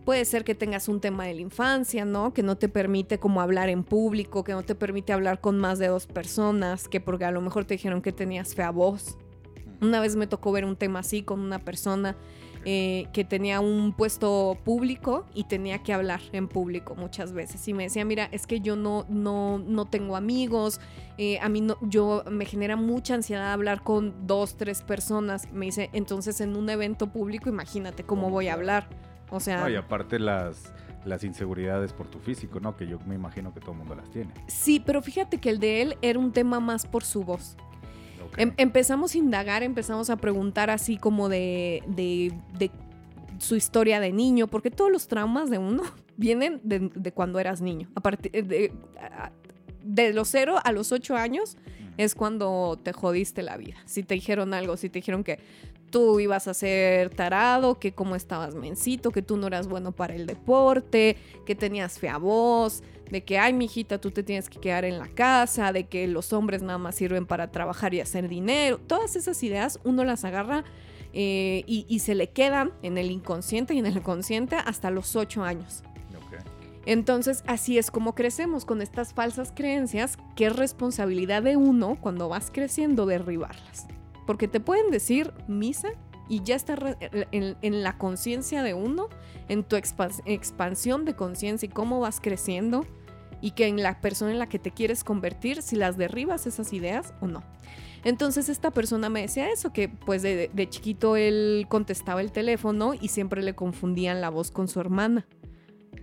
[0.05, 2.31] Puede ser que tengas un tema de la infancia, ¿no?
[2.31, 5.79] Que no te permite como hablar en público, que no te permite hablar con más
[5.79, 9.17] de dos personas, que porque a lo mejor te dijeron que tenías fea voz.
[9.84, 12.15] Una vez me tocó ver un tema así con una persona
[12.65, 17.67] eh, que tenía un puesto público y tenía que hablar en público muchas veces.
[17.67, 20.80] Y me decía, mira, es que yo no, no, no tengo amigos,
[21.17, 25.52] eh, a mí no, yo me genera mucha ansiedad hablar con dos, tres personas.
[25.52, 28.88] Me dice, entonces en un evento público, imagínate cómo voy a hablar.
[29.30, 30.72] O sea, No, y aparte las,
[31.04, 32.78] las inseguridades por tu físico, ¿no?
[32.78, 34.34] Que yo me imagino que todo el mundo las tiene.
[34.48, 37.58] sí, pero fíjate que el de él era un tema más por su voz.
[38.38, 42.72] Em- empezamos a indagar, empezamos a preguntar así como de, de- de
[43.39, 45.84] su historia de niño, porque todos los traumas de uno
[46.17, 47.89] vienen de, de cuando eras niño.
[47.96, 48.72] A partir de,
[49.84, 51.58] de los 0 a los 8 años
[51.98, 53.76] es cuando te jodiste la vida.
[53.86, 55.39] Si te dijeron algo, si te dijeron que
[55.93, 60.15] tú ibas a ser tarado, que cómo estabas mencito, que tú no eras bueno para
[60.15, 64.86] el deporte, que tenías fea voz, de que, ay, mijita, tú te tienes que quedar
[64.86, 68.79] en la casa, de que los hombres nada más sirven para trabajar y hacer dinero.
[68.79, 70.63] Todas esas ideas uno las agarra
[71.13, 75.15] eh, y, y se le quedan en el inconsciente y en el consciente hasta los
[75.15, 75.84] 8 años.
[76.88, 82.29] Entonces, así es como crecemos con estas falsas creencias, que es responsabilidad de uno cuando
[82.29, 83.88] vas creciendo derribarlas.
[84.25, 85.89] Porque te pueden decir misa
[86.29, 86.77] y ya está
[87.31, 89.09] en, en la conciencia de uno,
[89.49, 92.86] en tu expa- expansión de conciencia y cómo vas creciendo
[93.41, 96.71] y que en la persona en la que te quieres convertir, si las derribas esas
[96.71, 97.43] ideas o no.
[98.05, 102.93] Entonces esta persona me decía eso, que pues de, de chiquito él contestaba el teléfono
[102.93, 105.25] y siempre le confundían la voz con su hermana.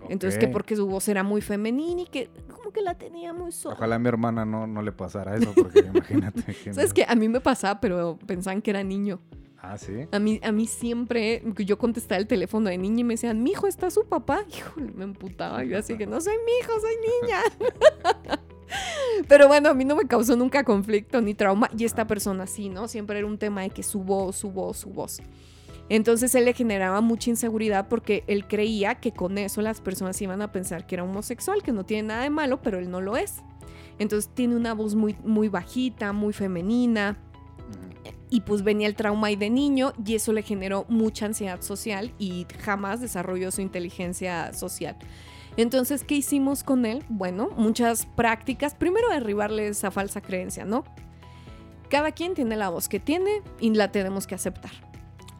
[0.09, 2.31] Entonces que porque su voz era muy femenina y que
[2.73, 3.75] que la tenía muy sola.
[3.77, 6.43] Ojalá a mi hermana no, no le pasara eso, porque imagínate.
[6.55, 9.21] que ¿Sabes no- que A mí me pasaba, pero pensaban que era niño.
[9.63, 10.07] Ah, sí.
[10.11, 13.51] A mí, a mí siempre, yo contestaba el teléfono de niña y me decían, mi
[13.51, 14.43] hijo, ¿está su papá?
[14.51, 15.63] Híjole, me emputaba.
[15.65, 17.41] Yo así que no soy mi hijo, soy niña.
[19.29, 21.69] Pero bueno, a mí no me causó nunca conflicto ni trauma.
[21.77, 22.89] Y esta persona sí, ¿no?
[22.89, 25.21] Siempre era un tema de que su voz, su voz, su voz.
[25.91, 30.41] Entonces él le generaba mucha inseguridad porque él creía que con eso las personas iban
[30.41, 33.17] a pensar que era homosexual, que no tiene nada de malo, pero él no lo
[33.17, 33.43] es.
[33.99, 37.19] Entonces tiene una voz muy, muy bajita, muy femenina.
[38.31, 42.15] Y pues venía el trauma ahí de niño y eso le generó mucha ansiedad social
[42.21, 44.97] y jamás desarrolló su inteligencia social.
[45.57, 47.05] Entonces, ¿qué hicimos con él?
[47.09, 48.77] Bueno, muchas prácticas.
[48.77, 50.85] Primero, derribarle esa falsa creencia, ¿no?
[51.89, 54.90] Cada quien tiene la voz que tiene y la tenemos que aceptar.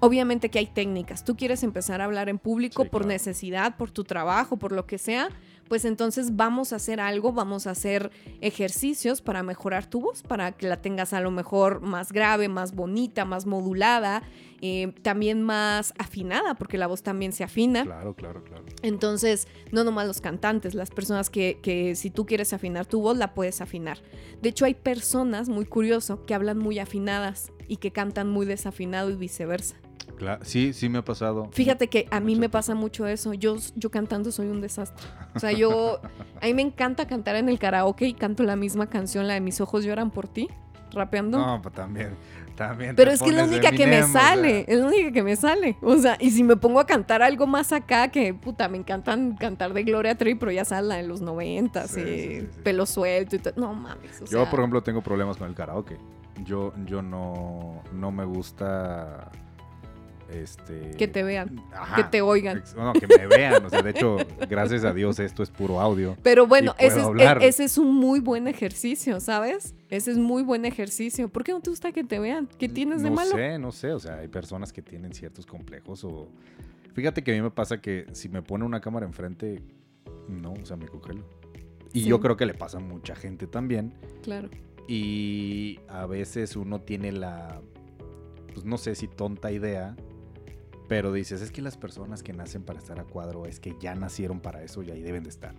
[0.01, 1.25] Obviamente que hay técnicas.
[1.25, 3.13] Tú quieres empezar a hablar en público Sí, por claro.
[3.13, 5.29] necesidad, por tu trabajo, por lo que sea,
[5.69, 8.11] pues entonces vamos a hacer algo, vamos a hacer
[8.41, 12.75] ejercicios para mejorar tu voz, para que la tengas a lo mejor más grave, más
[12.75, 14.23] bonita, más modulada,
[14.63, 17.85] eh, también más afinada, porque la voz también se afina.
[17.85, 18.65] Claro, claro, claro.
[18.83, 23.17] Entonces, no nomás los cantantes, las personas que, que si tú quieres afinar tu voz,
[23.17, 23.99] la puedes afinar.
[24.43, 29.11] De hecho, hay personas, muy curioso, que hablan muy afinadas y que cantan muy desafinado
[29.11, 29.77] y viceversa.
[30.19, 31.49] Cla- sí, sí me ha pasado.
[31.53, 33.33] Fíjate que a mí me pasa mucho eso.
[33.35, 35.07] Yo, yo cantando soy un desastre.
[35.35, 36.01] O sea, yo,
[36.41, 39.41] a mí me encanta cantar en el karaoke y canto la misma canción, la de
[39.41, 40.49] Mis ojos lloran por ti,
[40.93, 41.39] rapeando.
[41.39, 42.11] No, pues también,
[42.57, 42.97] también.
[42.97, 44.21] Pero es que es la única que me Eminem, o sea.
[44.23, 45.77] sale, es la única que me sale.
[45.81, 49.37] O sea, y si me pongo a cantar algo más acá, que puta, me encantan
[49.37, 52.49] cantar de Gloria Trevi, pero ya sale la de los noventas, Sí, y sí, sí,
[52.53, 52.61] sí.
[52.63, 53.55] pelo suelto y todo.
[53.57, 54.21] No mames.
[54.21, 55.97] o Yo, sea, por ejemplo, tengo problemas con el karaoke.
[56.45, 59.31] Yo, yo no, no me gusta.
[60.33, 60.93] Este.
[60.97, 61.97] que te vean, Ajá.
[61.97, 62.63] que te oigan.
[62.77, 63.65] No, que me vean.
[63.65, 64.17] O sea, de hecho,
[64.49, 66.17] gracias a Dios esto es puro audio.
[66.23, 69.75] Pero bueno, ese es, e- ese es un muy buen ejercicio, ¿sabes?
[69.89, 71.29] Ese es muy buen ejercicio.
[71.29, 72.49] ¿Por qué no te gusta que te vean?
[72.59, 73.31] ¿Qué tienes de no malo?
[73.33, 73.93] sé, no sé.
[73.93, 76.29] O sea, hay personas que tienen ciertos complejos o...
[76.95, 79.63] Fíjate que a mí me pasa que si me pone una cámara enfrente,
[80.29, 81.25] no, o sea, me congelo.
[81.93, 82.09] Y Sí.
[82.09, 83.95] yo creo que le pasa a mucha gente también.
[84.23, 84.49] Claro.
[84.89, 87.61] Y a veces uno tiene la,
[88.53, 89.95] pues no sé si tonta idea,
[90.91, 93.95] pero dices, es que las personas que nacen para estar a cuadro es que ya
[93.95, 95.55] nacieron para eso y ahí deben de estar.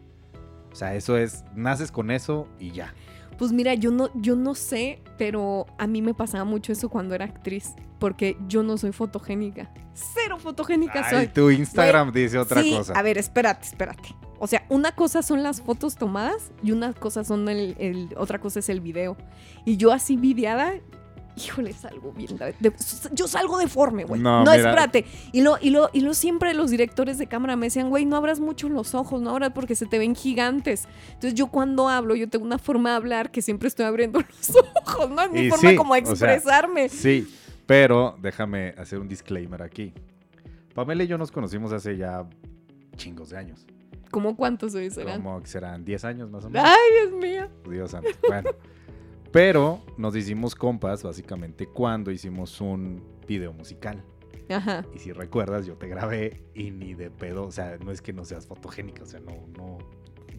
[0.73, 2.93] O sea, eso es, naces con eso y ya.
[3.37, 7.15] Pues mira, yo no, yo no sé, pero a mí me pasaba mucho eso cuando
[7.15, 9.73] era actriz, porque yo no soy fotogénica.
[9.93, 11.27] Cero fotogénica Ay, soy.
[11.29, 12.91] tu Instagram dice otra sí, cosa.
[12.93, 14.13] A ver, espérate, espérate.
[14.37, 18.39] O sea, una cosa son las fotos tomadas y una cosa son el, el- otra
[18.41, 19.15] cosa es el video.
[19.63, 20.73] Y yo así videada,
[21.35, 22.37] híjole, salgo bien.
[22.59, 22.73] de-
[23.13, 24.21] yo salgo deforme, güey.
[24.21, 25.05] No, No, espérate.
[25.31, 28.15] Y lo, y lo, y lo siempre los directores de cámara me decían, güey, no
[28.17, 30.87] abras mucho los ojos, no abras porque se te ven gigantes.
[31.13, 34.55] Entonces yo cuando hablo, yo tengo una forma de hablar que siempre estoy abriendo los
[34.85, 35.21] ojos, ¿no?
[35.23, 36.89] Es mi Y forma sí, o sea, expresarme.
[36.89, 37.33] Sí,
[37.65, 39.93] pero déjame hacer un disclaimer aquí.
[40.73, 42.25] Pamela y yo nos conocimos hace ya
[42.95, 43.65] chingos de años.
[44.09, 45.21] ¿Cómo cuántos hoy serán?
[45.21, 46.67] Como que serán 10 años más o menos.
[46.69, 47.47] Ay, Dios mío.
[47.69, 48.09] Dios santo.
[48.27, 48.49] Bueno.
[49.31, 54.03] Pero nos hicimos compas básicamente cuando hicimos un video musical.
[54.49, 54.85] Ajá.
[54.93, 58.11] Y si recuerdas, yo te grabé y ni de pedo, o sea, no es que
[58.11, 59.77] no seas fotogénica, o sea, no, no.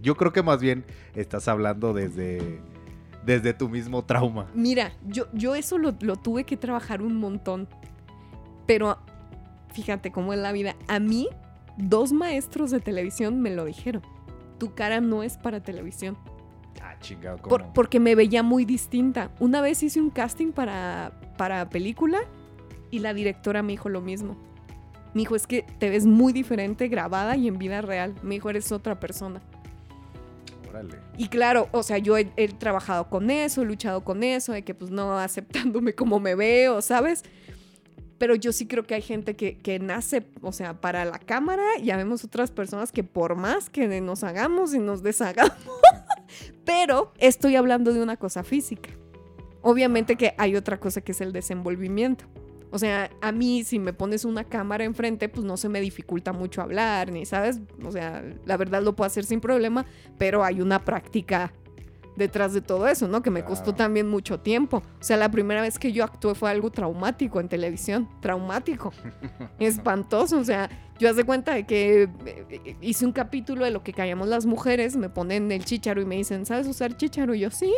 [0.03, 2.61] Yo creo que más bien estás hablando desde,
[3.25, 4.51] desde tu mismo trauma.
[4.55, 7.69] Mira, yo, yo eso lo, lo tuve que trabajar un montón.
[8.67, 8.99] Pero
[9.73, 10.77] fíjate cómo es la vida.
[10.89, 11.29] A mí,
[11.79, 14.03] dos maestros de televisión me lo dijeron.
[14.59, 16.17] Tu cara no es para televisión.
[16.81, 17.49] Ah, chingado, ¿cómo?
[17.49, 19.31] Por- porque me veía muy distinta.
[19.41, 22.21] Una vez hice un casting para, para película
[22.91, 24.37] y la directora me dijo lo mismo.
[25.15, 28.15] Me dijo, es que te ves muy diferente grabada y en vida real.
[28.23, 29.43] Me dijo, eres otra persona.
[30.71, 30.97] Órale.
[31.19, 34.63] Y claro, o sea, yo he, he trabajado con eso, he luchado con eso, de
[34.63, 37.23] que pues no aceptándome como me veo, ¿sabes?
[38.17, 41.65] Pero yo sí creo que hay gente que, que nace, o sea, para la cámara
[41.79, 45.53] y ya vemos otras personas que por más que nos hagamos y nos deshagamos,
[46.65, 48.91] pero estoy hablando de una cosa física.
[49.61, 52.25] Obviamente que hay otra cosa que es el desenvolvimiento.
[52.71, 56.33] O sea, a mí si me pones una cámara enfrente, pues no se me dificulta
[56.33, 59.85] mucho hablar, ni sabes, o sea, la verdad lo puedo hacer sin problema,
[60.17, 61.53] pero hay una práctica
[62.17, 63.23] detrás de todo eso, ¿no?
[63.23, 64.79] Que me costó también mucho tiempo.
[65.01, 68.93] O sea, la primera vez que yo actué fue algo traumático en televisión, traumático,
[69.59, 70.39] espantoso.
[70.39, 74.29] O sea, yo hace cuenta de que eh, hice un capítulo de lo que callamos
[74.29, 77.35] las mujeres, me ponen el chícharo y me dicen, ¿sabes usar chícharo?
[77.35, 77.73] Y yo sí.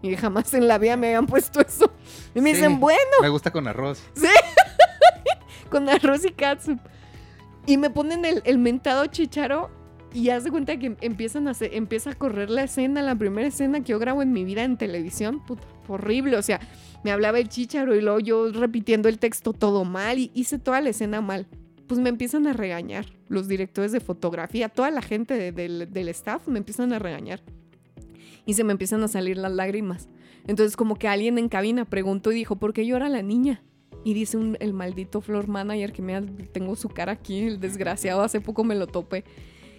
[0.00, 1.92] Y jamás en la vida me habían puesto eso.
[2.34, 2.56] Y me Sí.
[2.56, 4.02] dicen, bueno Me gusta con arroz.
[5.70, 6.78] con arroz y catsup.
[7.66, 9.70] Y me ponen el, el mentado chicharo
[10.14, 13.46] y haz de cuenta que empiezan a hacer- empieza a correr la escena, la primera
[13.46, 15.44] escena que yo grabo en mi vida en televisión.
[15.44, 16.36] Puta, horrible.
[16.36, 16.60] O sea,
[17.04, 20.80] me hablaba el chicharo y luego yo repitiendo el texto todo mal y hice toda
[20.80, 21.46] la escena mal.
[21.86, 26.08] Pues me empiezan a regañar los directores de fotografía, toda la gente de- del, del
[26.08, 27.40] staff me empiezan a regañar.
[28.46, 30.08] Y se me empiezan a salir las lágrimas.
[30.46, 33.62] Entonces como que alguien en cabina preguntó y dijo, ¿por qué llora la niña?
[34.04, 36.20] Y dice el maldito floor manager que me
[36.52, 39.24] tengo su cara aquí, el desgraciado, hace poco me lo topé.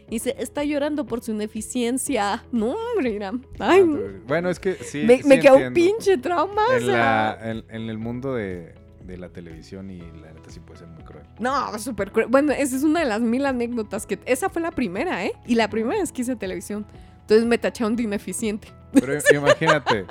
[0.10, 2.44] Dice, está llorando por su ineficiencia.
[2.52, 3.20] No, hombre.
[3.60, 3.84] Ay,
[4.28, 5.04] Bueno, es que sí.
[5.06, 6.62] me, sí me quedó un pinche trauma.
[6.78, 10.80] En, la- en- en el mundo de, de la televisión y la neta sí puede
[10.80, 11.26] ser muy cruel.
[11.40, 12.28] No, súper cruel.
[12.28, 14.20] Bueno, esa es una de las mil anécdotas que...
[14.26, 15.34] Esa fue la primera, ¿eh?
[15.46, 16.86] Y la primera vez que hice televisión.
[17.22, 18.70] Entonces me tacharon de ineficiente.
[18.94, 20.06] Pero imagínate,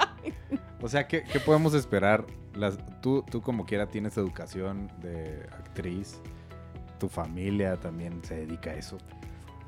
[0.81, 2.25] O sea, ¿qué, qué podemos esperar?
[2.55, 6.21] Las, tú, tú como quiera tienes educación de actriz,
[7.01, 8.99] tu familia también se dedica a eso.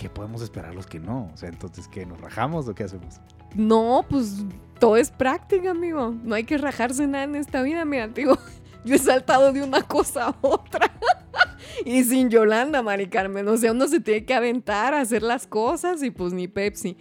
[0.01, 1.31] ¿Qué podemos esperar los que no?
[1.31, 2.07] O sea, entonces, ¿qué?
[2.07, 3.21] ¿Nos rajamos o qué hacemos?
[3.55, 4.47] No, pues
[4.79, 6.15] todo es práctica, amigo.
[6.25, 8.39] No hay que rajarse nada en esta vida, mira, digo,
[8.87, 10.91] yo he saltado de una cosa a otra.
[11.85, 13.47] y sin Yolanda, Mari Carmen.
[13.49, 16.97] O sea, uno se tiene que aventar a hacer las cosas y pues ni Pepsi.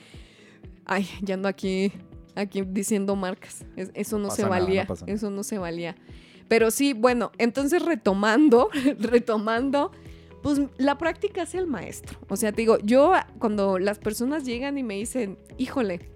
[0.83, 1.93] Ay, ya ando aquí,
[2.35, 3.63] aquí diciendo marcas.
[3.77, 4.88] Es- eso no se nada, no valía.
[5.05, 5.95] eso no se valía.
[6.49, 8.67] Pero sí, bueno, entonces retomando,
[8.99, 9.93] retomando,
[10.41, 12.19] pues la práctica es el maestro.
[12.30, 16.10] O sea, te digo, yo cuando las personas llegan y me dicen, híjole,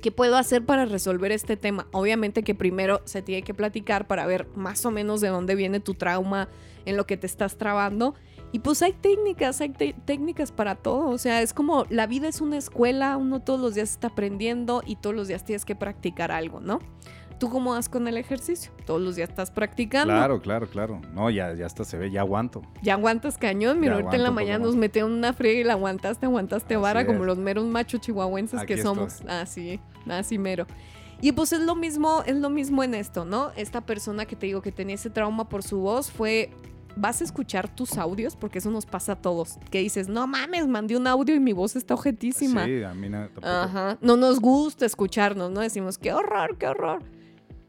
[0.00, 1.88] ¿qué puedo hacer para resolver este tema?
[1.92, 5.80] Obviamente que primero se tiene que platicar para ver más o menos de dónde viene
[5.80, 6.48] tu trauma
[6.84, 8.14] en lo que te estás trabando.
[8.52, 11.08] Y pues hay técnicas, hay técnicas para todo.
[11.08, 14.82] O sea, es como la vida es una escuela, uno todos los días está aprendiendo
[14.86, 16.78] y todos los días tienes que practicar algo, ¿no?
[17.38, 18.72] ¿Tú cómo vas con el ejercicio?
[18.86, 20.12] Todos los días estás practicando.
[20.12, 21.00] Claro, claro, claro.
[21.12, 22.62] No, ya, ya hasta se ve, ya aguanto.
[22.82, 25.72] Ya aguantas cañón, mira, Ya ahorita en la mañana nos metieron una friega y la
[25.74, 29.14] aguantaste, aguantaste Así vara como los meros machos chihuahuenses Aquí que somos.
[29.14, 29.30] estoy.
[29.30, 30.66] Así, así mero.
[31.20, 33.50] Y pues es lo mismo, es lo mismo en esto, ¿no?
[33.56, 36.50] Esta persona que te digo que tenía ese trauma por su voz fue
[36.96, 40.68] vas a escuchar tus audios porque eso nos pasa a todos, que dices, "No mames,
[40.68, 43.28] mandé un audio y mi voz está objetísima." Sí, a mí no.
[43.42, 43.98] Ajá.
[44.00, 45.60] No nos gusta escucharnos, ¿no?
[45.60, 47.02] Decimos, qué horror, qué horror.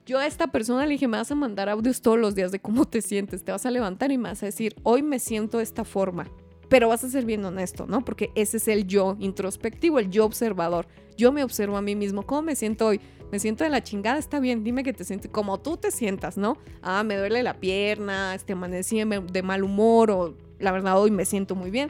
[0.05, 2.59] Yo a esta persona le dije, me vas a mandar audios todos los días de
[2.59, 3.43] cómo te sientes.
[3.43, 6.29] Te vas a levantar y me vas a decir, hoy me siento de esta forma.
[6.69, 8.05] Pero vas a ser bien honesto, ¿no?
[8.05, 10.87] Porque ese es el yo introspectivo, el yo observador.
[11.17, 12.21] Yo me observo a mí mismo.
[12.23, 13.01] ¿Cómo me siento hoy?
[13.31, 14.63] Me siento de la chingada, está bien.
[14.63, 16.57] Dime que te sientes como tú te sientas, ¿no?
[16.83, 21.25] Ah, me duele la pierna, este, amanecí de mal humor o la verdad hoy me
[21.25, 21.89] siento muy bien.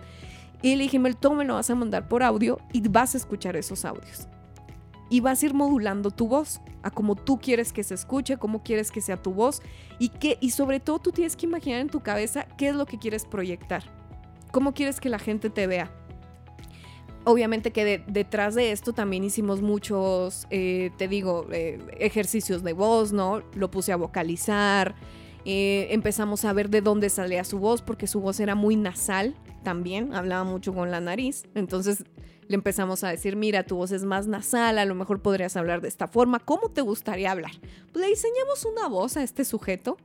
[0.62, 3.18] Y le dije, "Mel, tú me lo vas a mandar por audio y vas a
[3.18, 4.30] escuchar esos audios.
[5.10, 8.64] Y vas a ir modulando tu voz a como tú quieres que se escuche, cómo
[8.64, 9.62] quieres que sea tu voz
[10.00, 12.86] y, que, y sobre todo tú tienes que imaginar en tu cabeza qué es lo
[12.86, 13.84] que quieres proyectar,
[14.52, 15.92] cómo quieres que la gente te vea.
[17.24, 22.74] Obviamente que de- detrás de esto también hicimos muchos, eh, te digo, eh, ejercicios de
[22.74, 23.42] voz, ¿no?
[23.56, 24.94] Lo puse a vocalizar,
[25.46, 29.36] eh, empezamos a ver de dónde salía su voz, porque su voz era muy nasal
[29.64, 31.44] también, hablaba mucho con la nariz.
[31.54, 32.04] Entonces
[32.48, 35.82] le empezamos a decir, mira, tu voz es más nasal, a lo mejor podrías hablar
[35.82, 37.52] de esta forma, ¿cómo te gustaría hablar?
[37.92, 39.98] Pues le diseñamos una voz a este sujeto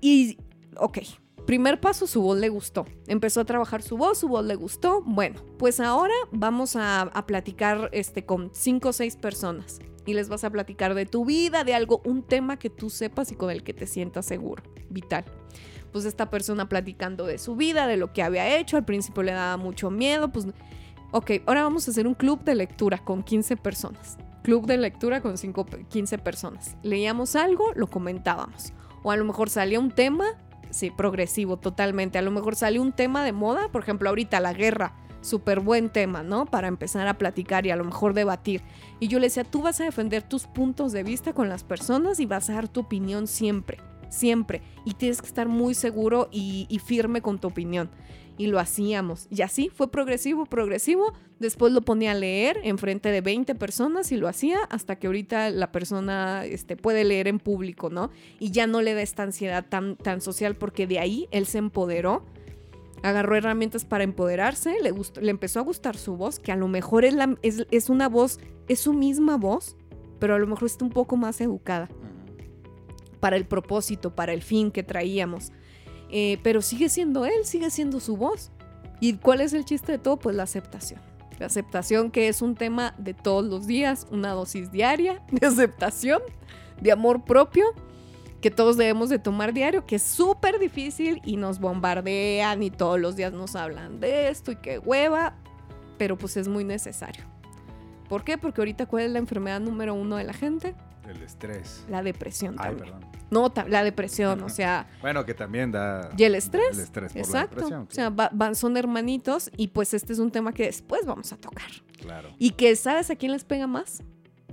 [0.00, 0.38] y,
[0.76, 0.98] ok,
[1.46, 2.86] primer paso, su voz le gustó.
[3.06, 5.02] Empezó a trabajar su voz, su voz le gustó.
[5.02, 10.44] Bueno, pues ahora vamos a, platicar este, con cinco o seis personas y les vas
[10.44, 13.62] a platicar de tu vida, de algo, un tema que tú sepas y con el
[13.62, 15.24] que te sientas seguro, vital.
[15.92, 19.32] Pues esta persona platicando de su vida, de lo que había hecho, al principio le
[19.32, 20.46] daba mucho miedo, pues
[21.12, 24.18] ok, ahora vamos a hacer un club de lectura con 15 personas.
[24.42, 26.76] Club de lectura con cinco, 15 personas.
[26.82, 28.74] Leíamos algo, lo comentábamos.
[29.02, 30.26] O a lo mejor salía un tema,
[30.74, 32.18] sí, progresivo totalmente.
[32.18, 34.96] A lo mejor salió un tema de moda, por ejemplo, ahorita la guerra.
[35.20, 36.44] Súper buen tema, ¿no?
[36.44, 38.60] Para empezar a platicar y a lo mejor debatir.
[39.00, 42.20] Y yo le decía, tú vas a defender tus puntos de vista con las personas
[42.20, 43.78] y vas a dar tu opinión siempre,
[44.10, 44.60] siempre.
[44.84, 47.90] Y tienes que estar muy seguro y firme con tu opinión
[48.36, 49.26] y lo hacíamos.
[49.30, 51.12] Y así fue progresivo, progresivo.
[51.38, 55.06] Después lo ponía a leer en frente de 20 personas y lo hacía hasta que
[55.06, 58.10] ahorita la persona este, puede leer en público, ¿no?
[58.38, 61.58] Y ya no le da esta ansiedad tan, tan social porque de ahí él se
[61.58, 62.24] empoderó.
[63.02, 66.68] Agarró herramientas para empoderarse, le, gustó, le empezó a gustar su voz, que a lo
[66.68, 69.76] mejor es, la, es, es una voz, es su misma voz,
[70.18, 71.90] pero a lo mejor está un poco más educada
[73.20, 75.52] para el propósito, para el fin que traíamos.
[76.10, 78.50] Eh, pero sigue siendo él, sigue siendo su voz.
[79.00, 80.18] ¿Y cuál es el chiste de todo?
[80.18, 81.00] Pues la aceptación.
[81.38, 86.22] La aceptación que es un tema de todos los días, una dosis diaria de aceptación,
[86.80, 87.66] de amor propio,
[88.40, 93.00] que todos debemos de tomar diario, que es súper difícil y nos bombardean y todos
[93.00, 95.34] los días nos hablan de esto y qué hueva,
[95.98, 97.24] pero pues es muy necesario.
[98.08, 98.36] ¿Por qué?
[98.38, 100.74] Porque ahorita cuál es la enfermedad número uno de la gente?
[101.08, 101.84] El estrés.
[101.88, 102.92] La depresión Ay, también.
[102.92, 103.13] perdón.
[103.34, 106.10] No, ta- la depresión, o sea, Bueno, que también da.
[106.16, 106.76] y el estrés.
[106.78, 107.56] El estrés por Exacto.
[107.56, 107.88] la depresión.
[107.90, 111.32] O sea, va- van, son hermanitos y pues este es un tema que después vamos
[111.32, 111.70] a tocar.
[112.00, 112.28] claro.
[112.38, 114.02] Y que, ¿sabes a quién les pega más?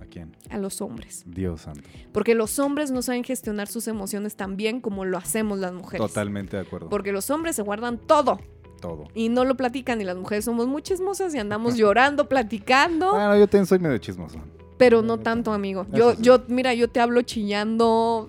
[0.01, 0.35] ¿A quién?
[0.49, 1.23] A los hombres.
[1.27, 1.81] Dios santo.
[2.13, 6.05] Porque los hombres no saben gestionar sus emociones tan bien como lo hacemos las mujeres.
[6.07, 6.89] Totalmente de acuerdo.
[6.89, 8.39] Porque los hombres se guardan todo
[8.81, 9.03] todo.
[9.13, 13.37] y no lo platican y las mujeres somos muy chismosas y andamos llorando, platicando, Bueno,
[13.37, 14.39] yo también soy medio chismoso.
[14.79, 15.85] pero no tanto, amigo.
[15.91, 16.23] Yo, sí.
[16.23, 18.27] yo, mira, yo te hablo chillando,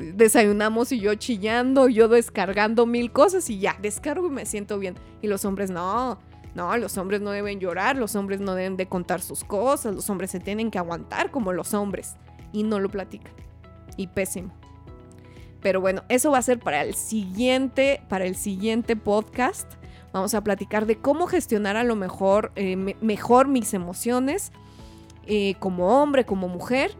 [0.00, 4.96] desayunamos y yo chillando, yo descargando mil cosas y ya, descargo y me siento bien.
[5.22, 6.18] Y los hombres no.
[6.54, 10.10] No, los hombres no deben llorar, los hombres no deben de contar sus cosas, los
[10.10, 12.16] hombres se tienen que aguantar como los hombres.
[12.52, 13.32] y no lo platican.
[13.96, 14.52] Y pésimo.
[15.62, 19.74] Pero bueno, eso va a ser para el siguiente, para el siguiente podcast.
[20.12, 24.50] Vamos a platicar de cómo gestionar a lo mejor, eh, me- mejor mis emociones
[25.26, 26.96] eh, como hombre, como mujer.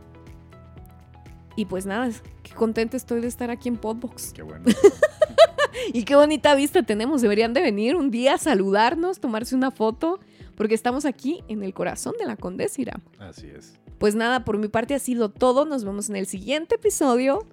[1.57, 2.11] Y pues nada,
[2.51, 4.33] qué contenta estoy de estar aquí en Podbox.
[4.33, 4.65] Qué bueno.
[5.93, 7.23] Y qué bonita vista tenemos.
[7.23, 10.21] Deberían de venir un día a saludarnos, tomarse una foto,
[10.57, 13.01] porque estamos aquí en el corazón de la Condesa.
[13.19, 13.75] Así es.
[13.99, 15.65] Pues nada, por mi parte ha sido todo.
[15.65, 17.47] Nos vemos en el siguiente episodio.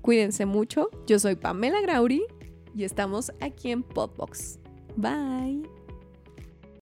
[0.00, 0.90] Cuídense mucho.
[1.06, 2.24] Yo soy Pamela Grauri
[2.74, 4.58] y estamos aquí en Podbox.
[4.96, 5.79] Bye.